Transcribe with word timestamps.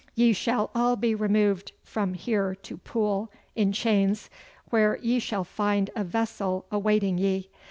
Ye 0.15 0.33
shall 0.33 0.71
all 0.73 0.95
be 0.95 1.13
removed 1.13 1.73
from 1.83 2.15
here 2.15 2.55
to 2.55 2.77
Poole, 2.77 3.31
in 3.55 3.71
chains, 3.71 4.31
where 4.71 4.97
ye 4.97 5.19
shall 5.19 5.43
find 5.43 5.91
a 5.95 6.03
vessel 6.03 6.65
awaiting 6.71 7.19
ye. 7.19 7.51